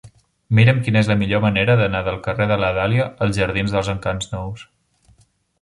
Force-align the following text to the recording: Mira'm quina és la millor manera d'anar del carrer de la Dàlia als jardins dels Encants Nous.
Mira'm 0.59 0.79
quina 0.87 1.01
és 1.01 1.09
la 1.11 1.17
millor 1.19 1.43
manera 1.43 1.75
d'anar 1.81 2.01
del 2.09 2.17
carrer 2.29 2.49
de 2.53 2.57
la 2.63 2.71
Dàlia 2.79 3.07
als 3.27 3.39
jardins 3.43 3.77
dels 3.77 3.93
Encants 3.97 4.35
Nous. 4.37 4.69